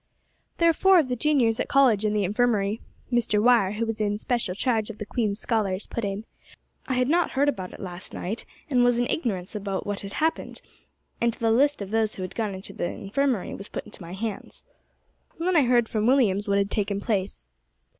[0.57, 3.39] "There are four of the juniors at College in the infirmary," Mr.
[3.39, 6.25] Wire, who was in special charge of the Queen's Scholars, put in.
[6.87, 10.09] "I had not heard about it last night, and was in ignorance of what had
[10.13, 10.61] taken place
[11.21, 14.13] until the list of those who had gone into the infirmary was put into my
[14.13, 14.65] hands,
[15.37, 17.47] and then I heard from Williams what had taken place."